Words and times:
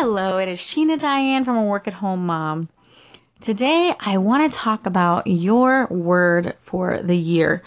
Hello, 0.00 0.38
it 0.38 0.48
is 0.48 0.60
Sheena 0.60 0.96
Diane 0.96 1.44
from 1.44 1.56
a 1.56 1.64
work 1.64 1.88
at 1.88 1.94
home 1.94 2.24
mom. 2.24 2.68
Today, 3.40 3.92
I 3.98 4.18
want 4.18 4.48
to 4.48 4.56
talk 4.56 4.86
about 4.86 5.26
your 5.26 5.88
word 5.88 6.54
for 6.60 7.02
the 7.02 7.16
year. 7.16 7.64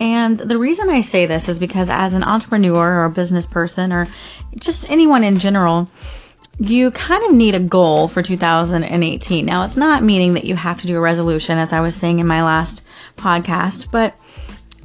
And 0.00 0.38
the 0.38 0.56
reason 0.56 0.88
I 0.88 1.02
say 1.02 1.26
this 1.26 1.46
is 1.46 1.58
because 1.58 1.90
as 1.90 2.14
an 2.14 2.22
entrepreneur 2.22 3.00
or 3.00 3.04
a 3.04 3.10
business 3.10 3.44
person 3.44 3.92
or 3.92 4.08
just 4.58 4.90
anyone 4.90 5.24
in 5.24 5.38
general, 5.38 5.90
you 6.58 6.90
kind 6.90 7.22
of 7.22 7.36
need 7.36 7.54
a 7.54 7.60
goal 7.60 8.08
for 8.08 8.22
2018. 8.22 9.44
Now, 9.44 9.62
it's 9.62 9.76
not 9.76 10.02
meaning 10.02 10.32
that 10.34 10.44
you 10.44 10.56
have 10.56 10.80
to 10.80 10.86
do 10.86 10.96
a 10.96 11.00
resolution, 11.00 11.58
as 11.58 11.74
I 11.74 11.80
was 11.80 11.94
saying 11.94 12.18
in 12.18 12.26
my 12.26 12.42
last 12.42 12.82
podcast, 13.18 13.90
but 13.90 14.18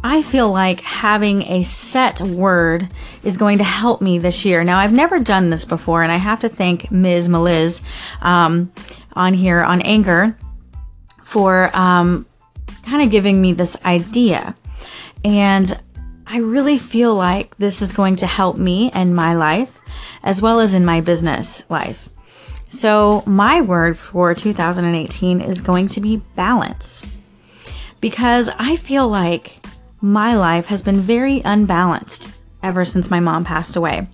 I 0.04 0.22
feel 0.22 0.50
like 0.52 0.80
having 0.80 1.42
a 1.44 1.64
set 1.64 2.22
word 2.22 2.88
is 3.22 3.36
going 3.36 3.58
to 3.58 3.66
help 3.66 4.02
me 4.02 4.18
this 4.18 4.46
year. 4.46 4.64
Now, 4.64 4.80
I've 4.80 4.94
never 4.94 5.20
done 5.20 5.50
this 5.50 5.66
before, 5.66 6.04
and 6.04 6.12
I 6.12 6.16
have 6.16 6.40
to 6.42 6.50
thank 6.50 6.90
Ms. 6.90 7.28
Meliz 7.28 7.82
um, 8.22 8.72
on 9.14 9.34
here 9.34 9.62
on 9.62 9.82
Anchor 9.82 10.38
for 11.24 11.70
um, 11.76 12.26
kind 12.84 13.04
of 13.04 13.12
giving 13.12 13.42
me 13.42 13.52
this 13.52 13.76
idea. 13.84 14.56
And 15.26 15.78
I 16.26 16.38
really 16.38 16.78
feel 16.78 17.14
like 17.16 17.58
this 17.58 17.82
is 17.82 17.92
going 17.92 18.16
to 18.18 18.28
help 18.28 18.58
me 18.58 18.92
in 18.94 19.14
my 19.14 19.36
life 19.36 19.80
as 20.24 20.42
well 20.42 20.62
as 20.62 20.74
in 20.74 20.86
my 20.86 21.02
business 21.02 21.70
life. 21.70 22.08
So, 22.70 23.24
my 23.26 23.62
word 23.62 23.98
for 23.98 24.34
2018 24.36 25.42
is 25.42 25.60
going 25.62 25.88
to 25.88 26.00
be 26.00 26.18
balance 26.36 27.06
because 28.00 28.50
I 28.60 28.76
feel 28.76 29.10
like 29.10 29.59
my 30.02 30.36
life 30.36 30.68
has 30.68 30.82
been 30.82 31.00
very 31.00 31.42
unbalanced 31.44 32.30
ever 32.64 32.86
since 32.86 33.12
my 33.12 33.20
mom 33.20 33.44
passed 33.44 33.76
away. 33.76 34.08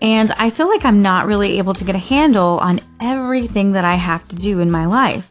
And 0.00 0.30
I 0.32 0.50
feel 0.50 0.68
like 0.68 0.84
I'm 0.84 1.02
not 1.02 1.26
really 1.26 1.58
able 1.58 1.74
to 1.74 1.84
get 1.84 1.94
a 1.94 1.98
handle 1.98 2.58
on 2.58 2.80
everything 3.00 3.72
that 3.72 3.84
I 3.84 3.94
have 3.94 4.26
to 4.28 4.36
do 4.36 4.60
in 4.60 4.70
my 4.70 4.86
life. 4.86 5.30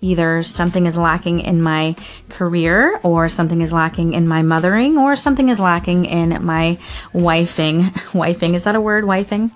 Either 0.00 0.44
something 0.44 0.86
is 0.86 0.96
lacking 0.96 1.40
in 1.40 1.60
my 1.60 1.96
career, 2.28 3.00
or 3.02 3.28
something 3.28 3.60
is 3.60 3.72
lacking 3.72 4.12
in 4.12 4.28
my 4.28 4.42
mothering, 4.42 4.96
or 4.96 5.16
something 5.16 5.48
is 5.48 5.58
lacking 5.58 6.04
in 6.04 6.44
my 6.44 6.78
wifing. 7.12 7.80
wifing, 8.12 8.54
is 8.54 8.62
that 8.62 8.76
a 8.76 8.80
word? 8.80 9.02
Wifing? 9.02 9.50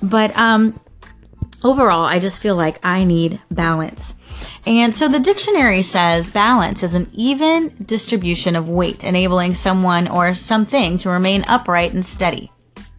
But 0.00 0.36
um, 0.36 0.78
overall, 1.62 2.04
I 2.04 2.18
just 2.18 2.40
feel 2.42 2.56
like 2.56 2.84
I 2.84 3.04
need 3.04 3.40
balance. 3.50 4.16
And 4.66 4.94
so 4.94 5.08
the 5.08 5.20
dictionary 5.20 5.82
says 5.82 6.30
balance 6.30 6.82
is 6.82 6.94
an 6.94 7.10
even 7.12 7.74
distribution 7.84 8.56
of 8.56 8.68
weight, 8.68 9.04
enabling 9.04 9.54
someone 9.54 10.08
or 10.08 10.34
something 10.34 10.98
to 10.98 11.10
remain 11.10 11.44
upright 11.48 11.92
and 11.92 12.04
steady. 12.04 12.50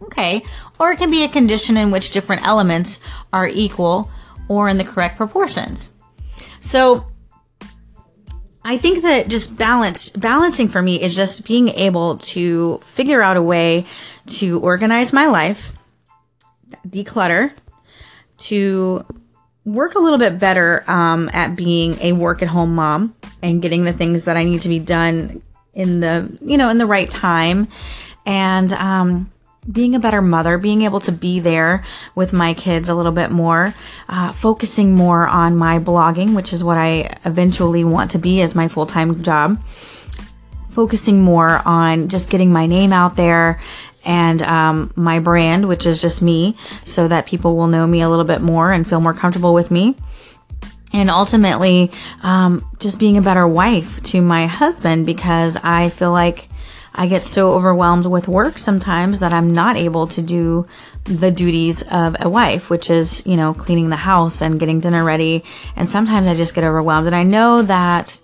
Okay. 0.02 0.42
Or 0.78 0.92
it 0.92 0.98
can 0.98 1.10
be 1.10 1.24
a 1.24 1.28
condition 1.28 1.76
in 1.76 1.90
which 1.90 2.10
different 2.10 2.46
elements 2.46 3.00
are 3.32 3.48
equal 3.48 4.10
or 4.48 4.68
in 4.68 4.78
the 4.78 4.84
correct 4.84 5.16
proportions. 5.16 5.92
So 6.60 7.06
I 8.64 8.78
think 8.78 9.02
that 9.02 9.28
just 9.28 9.56
balanced 9.56 10.20
balancing 10.20 10.68
for 10.68 10.80
me 10.80 11.02
is 11.02 11.16
just 11.16 11.46
being 11.46 11.68
able 11.70 12.18
to 12.18 12.78
figure 12.84 13.22
out 13.22 13.36
a 13.36 13.42
way 13.42 13.86
to 14.26 14.60
organize 14.60 15.12
my 15.12 15.26
life, 15.26 15.72
declutter, 16.86 17.52
to 18.42 19.04
work 19.64 19.94
a 19.94 19.98
little 19.98 20.18
bit 20.18 20.38
better 20.38 20.84
um, 20.88 21.30
at 21.32 21.56
being 21.56 21.98
a 22.00 22.12
work 22.12 22.42
at 22.42 22.48
home 22.48 22.74
mom 22.74 23.14
and 23.42 23.62
getting 23.62 23.84
the 23.84 23.92
things 23.92 24.24
that 24.24 24.36
I 24.36 24.44
need 24.44 24.62
to 24.62 24.68
be 24.68 24.78
done 24.78 25.42
in 25.74 26.00
the 26.00 26.36
you 26.40 26.58
know 26.58 26.68
in 26.68 26.78
the 26.78 26.86
right 26.86 27.08
time. 27.08 27.68
And 28.24 28.72
um, 28.74 29.32
being 29.70 29.94
a 29.94 30.00
better 30.00 30.20
mother, 30.20 30.58
being 30.58 30.82
able 30.82 31.00
to 31.00 31.12
be 31.12 31.38
there 31.40 31.84
with 32.14 32.32
my 32.32 32.54
kids 32.54 32.88
a 32.88 32.94
little 32.94 33.12
bit 33.12 33.30
more, 33.30 33.74
uh, 34.08 34.32
focusing 34.32 34.94
more 34.94 35.26
on 35.26 35.56
my 35.56 35.78
blogging, 35.78 36.34
which 36.34 36.52
is 36.52 36.64
what 36.64 36.76
I 36.76 37.16
eventually 37.24 37.84
want 37.84 38.10
to 38.12 38.18
be 38.18 38.40
as 38.42 38.54
my 38.54 38.68
full 38.68 38.86
time 38.86 39.22
job, 39.22 39.62
focusing 40.70 41.22
more 41.22 41.62
on 41.64 42.08
just 42.08 42.30
getting 42.30 42.52
my 42.52 42.66
name 42.66 42.92
out 42.92 43.16
there 43.16 43.60
and 44.04 44.42
um, 44.42 44.92
my 44.96 45.18
brand, 45.18 45.68
which 45.68 45.86
is 45.86 46.00
just 46.00 46.22
me, 46.22 46.56
so 46.84 47.08
that 47.08 47.26
people 47.26 47.56
will 47.56 47.68
know 47.68 47.86
me 47.86 48.02
a 48.02 48.08
little 48.08 48.24
bit 48.24 48.40
more 48.40 48.72
and 48.72 48.88
feel 48.88 49.00
more 49.00 49.14
comfortable 49.14 49.54
with 49.54 49.70
me. 49.70 49.96
And 50.92 51.08
ultimately, 51.08 51.90
um, 52.22 52.66
just 52.78 52.98
being 52.98 53.16
a 53.16 53.22
better 53.22 53.48
wife 53.48 54.02
to 54.04 54.20
my 54.20 54.46
husband 54.46 55.06
because 55.06 55.56
I 55.56 55.88
feel 55.88 56.12
like 56.12 56.48
I 56.94 57.06
get 57.06 57.22
so 57.22 57.54
overwhelmed 57.54 58.04
with 58.04 58.28
work 58.28 58.58
sometimes 58.58 59.20
that 59.20 59.32
I'm 59.32 59.54
not 59.54 59.76
able 59.76 60.06
to 60.08 60.20
do 60.20 60.66
the 61.04 61.30
duties 61.30 61.82
of 61.82 62.16
a 62.20 62.28
wife, 62.28 62.68
which 62.68 62.90
is, 62.90 63.26
you 63.26 63.36
know, 63.36 63.54
cleaning 63.54 63.88
the 63.88 63.96
house 63.96 64.42
and 64.42 64.60
getting 64.60 64.80
dinner 64.80 65.02
ready. 65.02 65.44
And 65.74 65.88
sometimes 65.88 66.26
I 66.26 66.34
just 66.34 66.54
get 66.54 66.64
overwhelmed. 66.64 67.06
And 67.06 67.16
I 67.16 67.22
know 67.22 67.62
that 67.62 68.18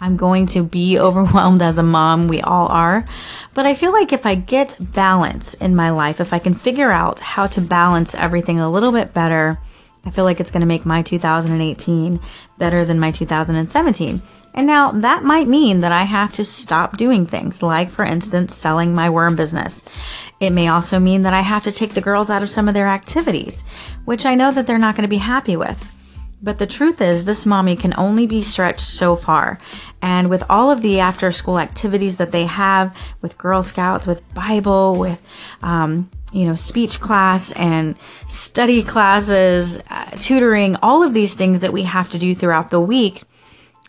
I'm 0.00 0.16
going 0.16 0.46
to 0.48 0.62
be 0.62 0.98
overwhelmed 0.98 1.62
as 1.62 1.78
a 1.78 1.82
mom. 1.82 2.28
We 2.28 2.40
all 2.40 2.68
are. 2.68 3.06
But 3.54 3.66
I 3.66 3.74
feel 3.74 3.92
like 3.92 4.12
if 4.12 4.26
I 4.26 4.34
get 4.34 4.76
balance 4.78 5.54
in 5.54 5.74
my 5.74 5.90
life, 5.90 6.20
if 6.20 6.32
I 6.32 6.38
can 6.38 6.54
figure 6.54 6.90
out 6.90 7.20
how 7.20 7.46
to 7.48 7.60
balance 7.60 8.14
everything 8.14 8.60
a 8.60 8.70
little 8.70 8.92
bit 8.92 9.14
better, 9.14 9.58
I 10.04 10.10
feel 10.10 10.24
like 10.24 10.38
it's 10.38 10.52
going 10.52 10.60
to 10.60 10.66
make 10.66 10.86
my 10.86 11.02
2018 11.02 12.20
better 12.58 12.84
than 12.84 13.00
my 13.00 13.10
2017. 13.10 14.22
And 14.54 14.66
now 14.66 14.92
that 14.92 15.24
might 15.24 15.48
mean 15.48 15.80
that 15.80 15.92
I 15.92 16.04
have 16.04 16.32
to 16.34 16.44
stop 16.44 16.96
doing 16.96 17.26
things, 17.26 17.62
like, 17.62 17.90
for 17.90 18.04
instance, 18.04 18.54
selling 18.54 18.94
my 18.94 19.10
worm 19.10 19.36
business. 19.36 19.82
It 20.38 20.50
may 20.50 20.68
also 20.68 20.98
mean 20.98 21.22
that 21.22 21.34
I 21.34 21.40
have 21.40 21.64
to 21.64 21.72
take 21.72 21.94
the 21.94 22.00
girls 22.00 22.30
out 22.30 22.42
of 22.42 22.48
some 22.48 22.68
of 22.68 22.74
their 22.74 22.86
activities, 22.86 23.64
which 24.04 24.24
I 24.24 24.34
know 24.34 24.52
that 24.52 24.66
they're 24.66 24.78
not 24.78 24.94
going 24.94 25.02
to 25.02 25.08
be 25.08 25.18
happy 25.18 25.56
with. 25.56 25.92
But 26.42 26.58
the 26.58 26.66
truth 26.66 27.00
is, 27.00 27.24
this 27.24 27.46
mommy 27.46 27.76
can 27.76 27.94
only 27.96 28.26
be 28.26 28.42
stretched 28.42 28.80
so 28.80 29.16
far. 29.16 29.58
And 30.02 30.28
with 30.28 30.44
all 30.50 30.70
of 30.70 30.82
the 30.82 31.00
after 31.00 31.30
school 31.30 31.58
activities 31.58 32.16
that 32.16 32.32
they 32.32 32.44
have 32.44 32.96
with 33.22 33.38
Girl 33.38 33.62
Scouts, 33.62 34.06
with 34.06 34.22
Bible, 34.34 34.96
with, 34.96 35.20
um, 35.62 36.10
you 36.32 36.44
know, 36.44 36.54
speech 36.54 37.00
class 37.00 37.52
and 37.52 37.96
study 38.28 38.82
classes, 38.82 39.80
uh, 39.90 40.10
tutoring, 40.20 40.76
all 40.82 41.02
of 41.02 41.14
these 41.14 41.34
things 41.34 41.60
that 41.60 41.72
we 41.72 41.84
have 41.84 42.10
to 42.10 42.18
do 42.18 42.34
throughout 42.34 42.70
the 42.70 42.80
week 42.80 43.22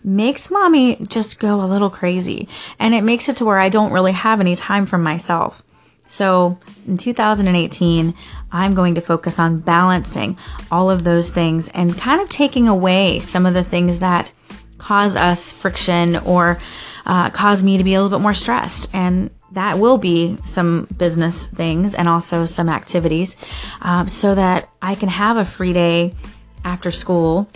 makes 0.04 0.50
mommy 0.50 0.96
just 1.08 1.40
go 1.40 1.62
a 1.62 1.68
little 1.68 1.90
crazy. 1.90 2.48
And 2.80 2.94
it 2.94 3.04
makes 3.04 3.28
it 3.28 3.36
to 3.38 3.46
where 3.46 3.60
I 3.60 3.68
don't 3.68 3.92
really 3.92 4.14
have 4.14 4.40
any 4.40 4.56
time 4.56 4.86
for 4.86 4.98
myself. 4.98 5.64
So 6.08 6.58
in 6.88 6.98
2018, 6.98 8.14
I'm 8.52 8.74
going 8.74 8.96
to 8.96 9.02
focus 9.02 9.40
on 9.40 9.60
balancing 9.60 10.38
all 10.72 10.90
of 10.90 11.04
those 11.04 11.32
things 11.32 11.70
and 11.70 11.98
kind 11.98 12.22
of 12.22 12.30
taking 12.30 12.68
away 12.68 13.20
some 13.20 13.46
of 13.46 13.54
the 13.54 13.64
things 13.64 14.00
that 14.00 14.32
cause 14.78 15.16
us 15.16 15.52
friction 15.52 16.16
or 16.18 16.60
uh, 17.06 17.30
cause 17.30 17.64
me 17.64 17.78
to 17.78 17.84
be 17.84 17.94
a 17.94 18.02
little 18.02 18.18
bit 18.18 18.24
more 18.24 18.34
stressed. 18.34 18.94
And 18.94 19.30
that 19.52 19.80
will 19.80 19.98
be 19.98 20.38
some 20.46 20.88
business 20.98 21.48
things 21.48 21.94
and 21.94 22.08
also 22.08 22.46
some 22.46 22.70
activities 22.70 23.36
um, 23.82 24.08
so 24.08 24.36
that 24.36 24.70
I 24.82 24.96
can 24.96 25.10
have 25.10 25.38
a 25.38 25.46
free 25.46 25.74
day 25.74 26.16
after 26.64 26.92
school 26.92 27.50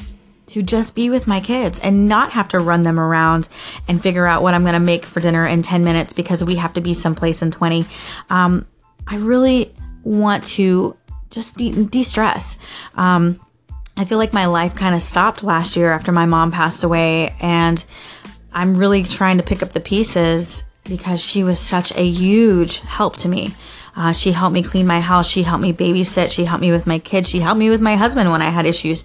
to 0.51 0.61
just 0.61 0.95
be 0.95 1.09
with 1.09 1.27
my 1.27 1.39
kids 1.39 1.79
and 1.79 2.07
not 2.07 2.31
have 2.33 2.49
to 2.49 2.59
run 2.59 2.81
them 2.81 2.99
around 2.99 3.47
and 3.87 4.01
figure 4.01 4.27
out 4.27 4.43
what 4.43 4.53
I'm 4.53 4.63
going 4.63 4.73
to 4.73 4.79
make 4.79 5.05
for 5.05 5.21
dinner 5.21 5.47
in 5.47 5.61
10 5.61 5.83
minutes 5.83 6.11
because 6.11 6.43
we 6.43 6.55
have 6.55 6.73
to 6.73 6.81
be 6.81 6.93
someplace 6.93 7.41
in 7.41 7.51
20. 7.51 7.85
Um, 8.29 8.65
I 9.07 9.17
really 9.17 9.73
want 10.03 10.43
to 10.45 10.97
just 11.29 11.57
de 11.57 12.03
stress. 12.03 12.57
Um, 12.95 13.39
I 13.95 14.03
feel 14.03 14.17
like 14.17 14.33
my 14.33 14.45
life 14.45 14.75
kind 14.75 14.93
of 14.93 15.01
stopped 15.01 15.43
last 15.43 15.77
year 15.77 15.91
after 15.91 16.11
my 16.11 16.25
mom 16.25 16.51
passed 16.51 16.83
away, 16.83 17.33
and 17.39 17.83
I'm 18.51 18.75
really 18.75 19.03
trying 19.03 19.37
to 19.37 19.43
pick 19.43 19.63
up 19.63 19.71
the 19.71 19.79
pieces 19.79 20.63
because 20.83 21.23
she 21.23 21.43
was 21.43 21.59
such 21.59 21.95
a 21.95 22.05
huge 22.05 22.79
help 22.81 23.15
to 23.17 23.29
me. 23.29 23.53
Uh, 23.95 24.11
she 24.13 24.31
helped 24.31 24.53
me 24.53 24.63
clean 24.63 24.87
my 24.87 24.99
house. 24.99 25.29
She 25.29 25.43
helped 25.43 25.61
me 25.61 25.73
babysit. 25.73 26.31
She 26.31 26.45
helped 26.45 26.61
me 26.61 26.71
with 26.71 26.87
my 26.87 26.99
kids. 26.99 27.29
She 27.29 27.39
helped 27.39 27.59
me 27.59 27.69
with 27.69 27.81
my 27.81 27.95
husband 27.95 28.31
when 28.31 28.41
I 28.41 28.49
had 28.49 28.65
issues. 28.65 29.03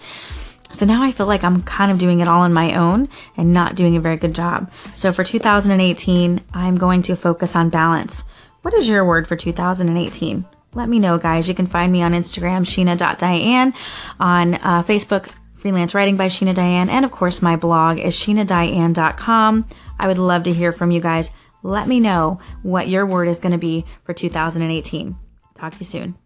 So 0.73 0.85
now 0.85 1.03
I 1.03 1.13
feel 1.13 1.27
like 1.27 1.45
I'm 1.45 1.63
kind 1.63 1.91
of 1.91 1.99
doing 1.99 2.21
it 2.21 2.29
all 2.29 2.43
on 2.43 2.53
my 2.53 2.75
own 2.75 3.09
and 3.37 3.53
not 3.53 3.77
doing 3.77 3.97
a 3.97 4.01
very 4.01 4.17
good 4.17 4.35
job. 4.35 4.71
So 4.95 5.13
for 5.13 5.25
2018, 5.25 6.41
I'm 6.53 6.77
going 6.77 7.03
to 7.03 7.17
focus 7.17 7.57
on 7.57 7.71
balance. 7.71 8.25
What 8.63 8.75
is 8.75 8.89
your 8.89 9.05
word 9.05 9.29
for 9.29 9.37
2018? 9.37 10.45
Let 10.75 10.89
me 10.89 10.99
know, 10.99 11.19
guys. 11.19 11.49
You 11.49 11.55
can 11.55 11.67
find 11.67 11.91
me 11.91 12.03
on 12.03 12.13
Instagram, 12.13 12.67
sheena.diane, 12.67 13.73
on 14.21 14.55
uh, 14.55 14.83
Facebook, 14.83 15.31
Freelance 15.55 15.95
Writing 15.95 16.17
by 16.17 16.29
Sheena 16.29 16.55
Diane, 16.55 16.91
and 16.91 17.05
of 17.05 17.11
course, 17.11 17.41
my 17.41 17.57
blog 17.57 17.99
is 17.99 18.15
sheenadiane.com. 18.15 19.67
I 19.99 20.07
would 20.07 20.19
love 20.19 20.43
to 20.45 20.53
hear 20.53 20.73
from 20.73 20.91
you 20.91 21.01
guys. 21.01 21.31
Let 21.63 21.89
me 21.89 21.99
know 21.99 22.41
what 22.63 22.89
your 22.89 23.07
word 23.07 23.29
is 23.29 23.41
going 23.41 23.53
to 23.53 23.59
be 23.59 23.85
for 24.05 24.13
2018. 24.13 25.17
Talk 25.55 25.73
to 25.73 25.79
you 25.79 25.85
soon. 25.85 26.25